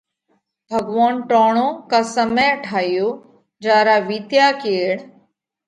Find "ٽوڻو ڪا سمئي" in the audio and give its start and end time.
1.29-2.49